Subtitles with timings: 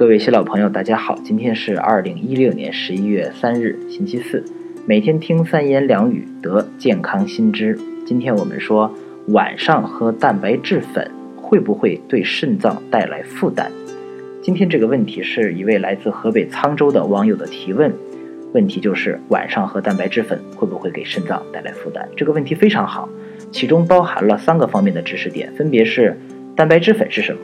[0.00, 4.42] 各位新老朋友，大家好，今天是二零一六年十一月三日，星期四。
[4.86, 7.78] 每天听三言两语得健康新知。
[8.06, 8.90] 今天我们说
[9.26, 13.66] 晚上喝蛋白质粉会不会对肾脏带来负担？
[14.40, 17.92] 今天这个问题是一位来自河北沧州的网友的提问，
[18.54, 22.08] 问题就是晚上喝蛋白质粉会不会给肾脏带来负担？
[22.16, 23.06] 这个问题非常好，
[23.52, 26.18] 其中包含了三个方面的知识点，分别是
[26.56, 27.40] 蛋白质粉是什么，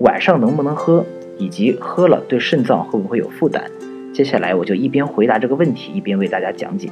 [0.00, 1.06] 晚上能不能喝，
[1.38, 3.64] 以及喝了对肾脏会不会有负担。
[4.12, 6.90] 接下来我就一边回答这个问题，一边为大家讲解。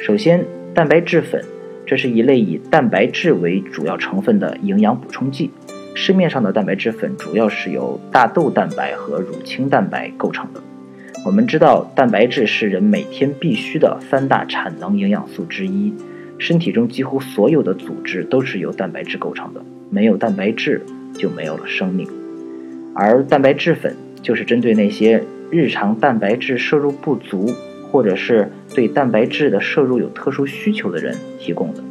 [0.00, 0.44] 首先，
[0.74, 1.42] 蛋白质粉，
[1.86, 5.50] 这是一类以蛋白质为主要成分的营养补充剂。
[5.94, 10.60] 市面上的蛋白质粉主要是由大豆蛋白和乳清蛋白构成的。
[11.24, 15.94] 我们知道，蛋白质是人每天必需的三大产能营养素之一。
[16.36, 20.84] 身体中几乎所有的组织都是由蛋白质构成的，没有蛋白质
[21.16, 22.08] 就没有了生命。
[22.94, 27.52] 而蛋白质粉就是针对那些日常蛋白质摄入不足，
[27.90, 31.82] 或者是对蛋白质的摄入有特殊需求的人提供的。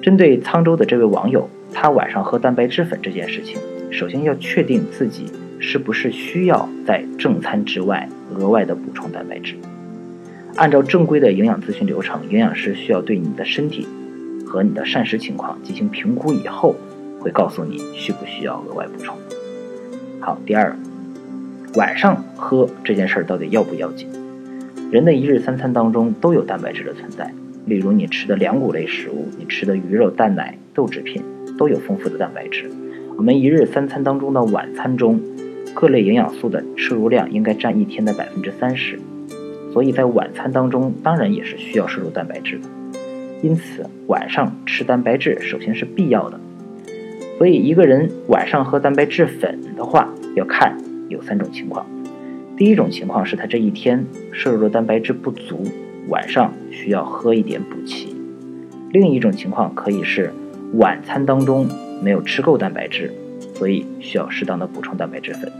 [0.00, 3.58] 针对沧州的这位网友，他晚上喝蛋白质粉这件事情，
[3.90, 5.26] 首先要确定自己
[5.58, 9.56] 是不是需要在正餐之外额外的补充蛋白质。
[10.56, 13.86] 按照正规的营养咨询流程，营养师需要对你的身体
[14.46, 16.76] 和你的膳食情况进行评估以后，
[17.18, 19.16] 会告诉你需不需要额外补充。
[20.20, 20.76] 好，第二。
[21.76, 24.06] 晚上喝这件事儿到底要不要紧？
[24.90, 27.32] 人的一日三餐当中都有蛋白质的存在，
[27.64, 31.22] 例如你吃的粮谷类食物，你吃的鱼肉、蛋奶、豆制品
[31.56, 32.70] 都有丰富的蛋白质。
[33.16, 35.18] 我们一日三餐当中的晚餐中，
[35.72, 38.98] 各类营养素的摄入量应该占一天的百分之三十，
[39.72, 42.68] 所以在晚餐当中当然也是需要摄入蛋白质的。
[43.42, 46.38] 因此晚上吃蛋白质首先是必要的。
[47.40, 50.76] 所以一个人晚上喝蛋白质粉的话，要看。
[51.08, 51.86] 有三种情况，
[52.54, 55.64] 第一种情况是他这一天摄入的蛋白质不足，
[56.08, 58.14] 晚上需要喝一点补齐；
[58.92, 60.30] 另一种情况可以是
[60.74, 61.66] 晚餐当中
[62.02, 63.10] 没有吃够蛋白质，
[63.54, 65.50] 所以需要适当的补充蛋白质粉；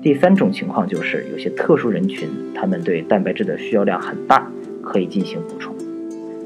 [0.00, 4.48] 第三种情况就是有些特殊人群，他们对蛋白质的需要量很大，
[4.84, 5.74] 可以进行补充。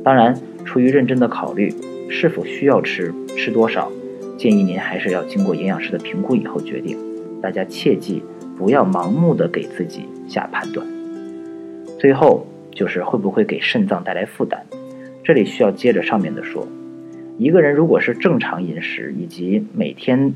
[0.02, 0.34] 当然，
[0.64, 1.70] 出于认真的考虑
[2.08, 3.92] 是否需要吃、吃多少，
[4.42, 6.98] 建议您还是要经过营养师的评估以后决定。
[7.40, 8.24] 大家切记
[8.58, 10.84] 不要盲目的给自己下判断。
[12.00, 14.62] 最后就是会不会给肾脏带来负担？
[15.22, 16.66] 这里需要接着上面的说，
[17.38, 20.34] 一个人如果是正常饮食以及每天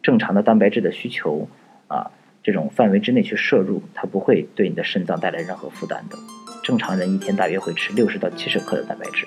[0.00, 1.48] 正常的蛋白质的需求
[1.88, 6.16] 啊这种范围之内去摄入，它不会对你的肾脏带来任何负担的。
[6.62, 9.26] 正常人一天大约会吃六十到七十克的蛋白质，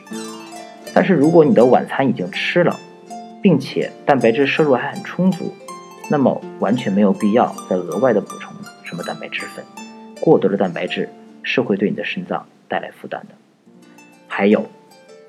[0.96, 2.74] 但是如果你的晚餐已经吃了，
[3.42, 5.54] 并且蛋白质摄入还很充足。
[6.10, 8.54] 那么完全没有必要再额外的补充
[8.84, 9.66] 什么蛋白质粉，
[10.22, 11.10] 过多的蛋白质
[11.44, 13.36] 是会对你的肾脏带来负担的。
[14.28, 14.66] 还有，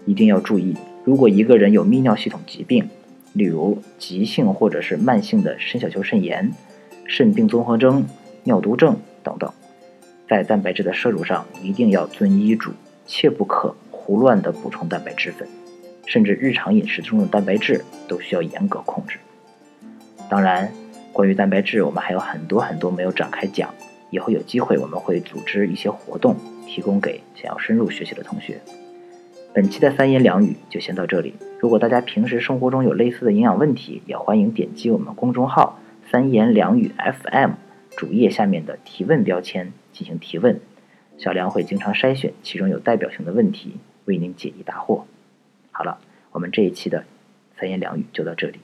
[0.06, 2.88] 一定要注意，如果一个人有泌尿系统疾病，
[3.32, 6.52] 例如急性或者是慢性的肾小球肾炎、
[7.06, 8.06] 肾病综合征、
[8.44, 9.52] 尿毒症等等，
[10.28, 12.70] 在蛋白质的摄入上一定要遵医嘱，
[13.04, 15.48] 切不可胡乱的补充蛋白质粉，
[16.08, 19.18] 甚至日常饮食中的蛋白质都需要严格控制。
[20.30, 20.72] 当然，
[21.12, 23.72] 关于蛋白质，我们还有很多很多没有展开讲。
[24.10, 26.34] 以后有机会，我们会组织一些活动，
[26.66, 28.58] 提供给想要深入学习的同学。
[29.52, 31.34] 本期的三言两语就先到这里。
[31.60, 35.78] 如果大家平时生活中有类似的营养问题，也欢迎点击我们公众号
[36.10, 37.50] “三言两语 FM”
[37.98, 40.58] 主页下面的提问标签进行提问，
[41.18, 43.76] 小梁会经常筛选其中有代表性的问题，
[44.06, 45.02] 为您解疑答惑。
[45.78, 45.96] 好了，
[46.32, 47.04] 我们这一期的
[47.56, 48.58] 三言两语就到这里。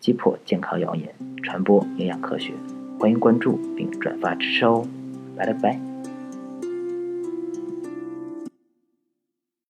[0.00, 2.52] 击破健康谣言，传播营养科学，
[3.00, 4.86] 欢迎关注并转发支持哦，
[5.34, 5.87] 拜了拜。